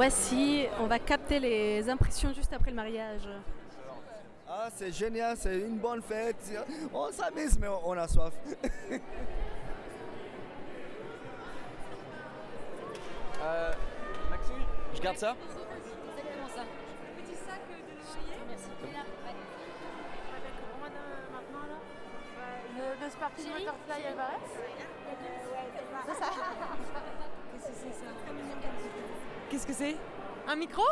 voici, 0.00 0.66
on 0.78 0.86
va 0.86 0.98
capter 0.98 1.38
les 1.38 1.86
impressions 1.90 2.32
juste 2.32 2.50
après 2.54 2.70
le 2.70 2.76
mariage. 2.76 3.28
Ah, 4.48 4.68
c'est 4.74 4.90
génial, 4.92 5.36
c'est 5.36 5.58
une 5.58 5.76
bonne 5.76 6.00
fête. 6.00 6.42
On 6.94 7.12
s'amuse, 7.12 7.58
mais 7.58 7.68
on 7.84 7.92
a 7.92 8.08
soif. 8.08 8.32
Euh, 13.42 13.72
Maxime, 14.28 14.62
je 14.94 15.00
garde 15.00 15.16
ça 15.16 15.34
Exactement 15.34 16.48
ça. 16.54 16.62
Petit 17.16 17.36
sac 17.36 17.60
de 17.70 17.76
l'oreiller. 17.96 18.36
Merci. 18.50 18.68
Avec 20.36 20.54
maintenant 21.32 21.66
là 21.70 21.78
le, 22.76 23.02
le 23.02 23.10
Sparkling 23.10 23.48
Butterfly 23.50 24.06
Alvarez 24.08 24.44
C'est 26.06 26.22
ça. 26.22 26.30
Qu'est-ce 29.50 29.66
que 29.66 29.72
c'est? 29.72 29.96
Un 30.46 30.56
micro? 30.56 30.82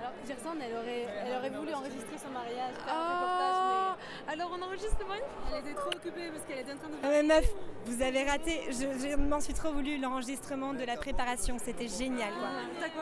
Alors, 0.00 0.12
Gerson, 0.26 0.56
elle 0.62 0.76
aurait, 0.76 1.06
elle 1.26 1.36
aurait 1.36 1.50
voulu 1.50 1.74
enregistrer 1.74 2.16
son 2.18 2.30
mariage, 2.30 2.72
faire 2.74 2.94
un 2.94 2.96
Ah, 2.96 3.96
reportage, 3.96 4.32
Alors 4.32 4.56
on 4.56 4.62
enregistre 4.62 4.96
le 5.00 5.06
mais 5.08 5.20
elle 5.52 5.58
était 5.66 5.74
trop 5.74 5.90
occupée 5.90 6.30
parce 6.32 6.44
qu'elle 6.44 6.60
était 6.60 6.72
en 6.72 6.76
train 6.76 6.88
de 6.88 6.94
Ah 7.02 7.08
mais 7.08 7.22
meuf, 7.24 7.52
vous 7.86 8.00
avez 8.02 8.22
raté, 8.24 8.60
je, 8.68 9.08
je 9.08 9.16
m'en 9.16 9.40
suis 9.40 9.54
trop 9.54 9.72
voulu 9.72 9.98
l'enregistrement 9.98 10.72
de 10.72 10.84
la 10.84 10.96
préparation, 10.96 11.58
c'était 11.58 11.88
génial 11.88 12.30
quoi. 12.32 12.48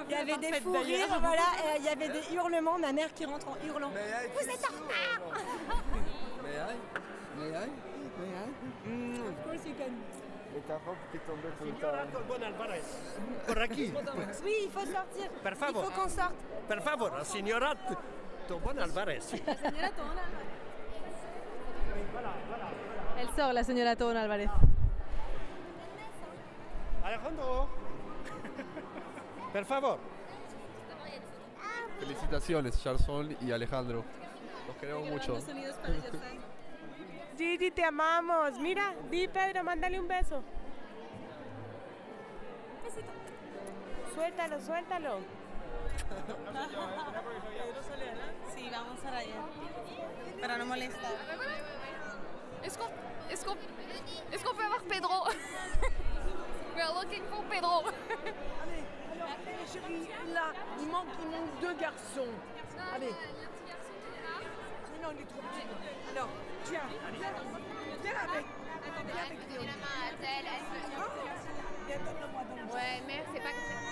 Il 0.08 0.12
y 0.12 0.14
avait 0.14 0.38
des 0.38 0.52
fous 0.60 0.72
rires, 0.72 1.20
voilà, 1.20 1.74
et 1.74 1.78
il 1.78 1.84
y 1.84 1.88
avait 1.88 2.08
des 2.08 2.34
hurlements, 2.34 2.78
ma 2.78 2.92
mère 2.92 3.12
qui 3.12 3.26
rentre 3.26 3.48
en 3.48 3.56
hurlant. 3.66 3.90
Vous 3.90 4.48
êtes 4.48 4.64
en 4.64 4.72
retard 4.72 5.20
May 6.42 6.56
I? 6.56 6.76
May 7.38 7.48
I? 7.50 7.68
May 8.18 8.30
I? 8.32 9.20
Of 9.28 9.44
course 9.44 9.66
you 9.66 9.74
can. 9.78 9.92
Señor 11.58 11.94
Alcorcón 11.94 12.42
por 13.46 13.62
aquí. 13.62 13.92
Oui, 14.42 14.54
il 14.64 14.70
faut 14.70 14.86
sortir. 14.86 15.30
Por 15.42 15.56
favor. 15.56 15.92
Favor, 16.82 17.24
señora 17.24 17.76
El 23.18 23.28
sol, 23.34 23.54
la 23.54 23.64
señora 23.64 23.96
Tobón 23.96 24.16
Álvarez. 24.16 24.50
Alejandro. 27.04 27.68
Por 29.52 29.64
favor. 29.64 29.98
Felicitaciones, 32.00 32.82
Charson 32.82 33.36
y 33.40 33.52
Alejandro. 33.52 34.04
Los 34.66 34.76
queremos 34.76 35.08
mucho. 35.08 35.38
Gigi, 37.36 37.70
te 37.70 37.84
amamos. 37.84 38.58
Mira, 38.58 38.94
di 39.10 39.28
Pedro, 39.28 39.62
mándale 39.62 40.00
un 40.00 40.08
beso. 40.08 40.42
Suéltalo, 44.14 44.60
suéltalo. 44.60 45.18
Sí, 48.54 48.70
vamos 48.70 49.00
para 49.00 49.18
allá. 49.18 49.42
Para 50.40 50.56
no 50.58 50.66
molestar. 50.66 51.12
Est-ce 52.64 52.78
qu'on 52.78 52.88
est-ce 53.30 53.44
qu'on 53.44 53.56
est-ce 54.32 54.44
qu'on 54.44 54.54
peut 54.54 54.64
avoir 54.64 54.82
Pedro 54.82 55.28
We're 56.74 56.94
looking 56.94 57.22
for 57.30 57.42
Pedro. 57.44 57.82
Allez, 58.62 58.84
chérie, 59.70 60.08
là, 60.32 60.52
il 60.80 60.88
manque, 60.88 61.08
il 61.22 61.28
manque 61.30 61.60
deux 61.60 61.74
garçons. 61.74 62.32
Allez. 62.94 63.14
Mais 64.92 64.98
non, 65.02 65.10
il 65.14 65.20
est 65.20 65.26
trop 65.26 65.40
petit. 65.42 65.66
Tiens, 66.64 66.80
viens, 67.18 67.28
avec. 67.28 67.54
Viens 68.02 68.14
avec. 68.28 68.44
Ouais. 72.72 73.85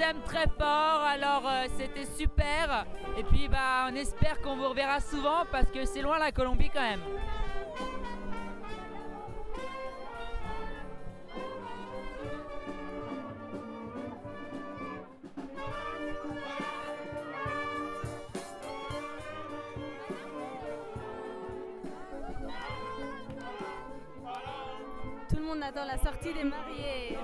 Aime 0.00 0.20
très 0.24 0.46
fort, 0.58 1.02
alors 1.02 1.42
euh, 1.46 1.66
c'était 1.76 2.06
super. 2.06 2.86
Et 3.16 3.24
puis 3.24 3.48
bah 3.48 3.88
on 3.90 3.94
espère 3.94 4.40
qu'on 4.40 4.56
vous 4.56 4.68
reverra 4.68 5.00
souvent 5.00 5.44
parce 5.50 5.66
que 5.70 5.84
c'est 5.84 6.02
loin 6.02 6.18
la 6.18 6.32
Colombie 6.32 6.70
quand 6.72 6.80
même. 6.80 7.00
Tout 25.28 25.36
le 25.36 25.42
monde 25.42 25.62
attend 25.62 25.84
la 25.84 25.98
sortie 25.98 26.32
des 26.32 26.44
mariés 26.44 27.18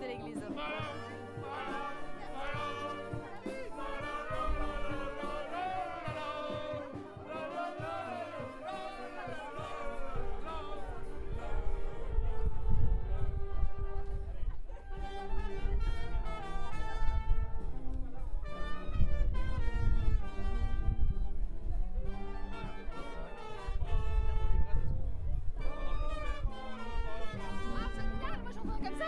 de 0.00 0.06
l'église. 0.06 0.42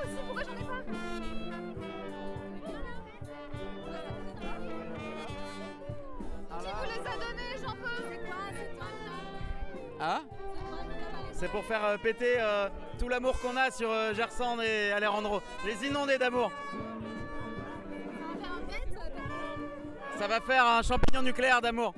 Aussi, 0.04 0.22
pourquoi 0.26 0.42
j'en 0.44 0.52
ai 0.52 0.64
pas 0.64 0.80
Qui 6.60 6.70
vous 6.70 6.84
les 6.84 7.00
a 7.00 7.14
donnés 7.16 7.54
J'en 7.62 7.70
C'est 7.70 8.20
quoi 8.26 8.36
C'est 8.52 8.76
toi 8.76 8.86
Ah 10.00 10.20
C'est 11.32 11.48
pour 11.50 11.64
faire 11.64 11.84
euh, 11.84 11.96
péter 11.98 12.36
euh, 12.38 12.68
tout 12.98 13.08
l'amour 13.08 13.38
qu'on 13.40 13.56
a 13.56 13.70
sur 13.70 13.90
euh, 13.90 14.14
Gerson 14.14 14.60
et 14.60 14.92
Alejandro. 14.92 15.42
Les 15.66 15.86
inonder 15.86 16.18
d'amour. 16.18 16.52
Ça 20.18 20.28
va 20.28 20.40
faire 20.40 20.64
un 20.64 20.82
champignon 20.82 21.22
nucléaire 21.22 21.60
d'amour. 21.60 21.92